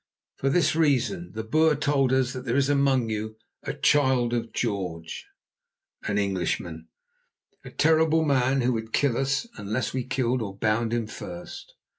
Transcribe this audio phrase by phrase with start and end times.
[0.37, 1.31] "For this reason.
[1.35, 5.27] The Boer told us that there is among you a 'child of George'"
[6.07, 6.87] (an Englishman),
[7.63, 11.75] "a terrible man who would kill us unless we killed or bound him first.